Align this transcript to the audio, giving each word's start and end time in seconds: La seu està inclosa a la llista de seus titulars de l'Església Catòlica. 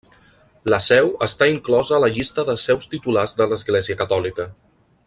La 0.73 0.79
seu 0.85 1.11
està 1.25 1.49
inclosa 1.51 1.95
a 1.97 1.99
la 2.05 2.09
llista 2.17 2.47
de 2.49 2.57
seus 2.65 2.91
titulars 2.95 3.39
de 3.43 3.49
l'Església 3.53 4.01
Catòlica. 4.05 4.53